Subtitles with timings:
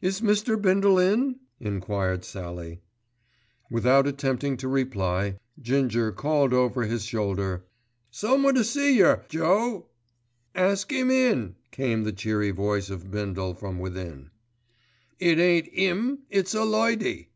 [0.00, 0.58] "Is Mr.
[0.58, 2.80] Bindle in?" enquired Sallie.
[3.70, 7.66] Without attempting to reply Ginger called over his shoulder,
[8.10, 9.90] "Someone to see yer, Joe."
[10.54, 14.30] "Ask 'im in," came the cheery voice of Bindle from within.
[15.18, 17.28] "It ain't 'im, it's a lady."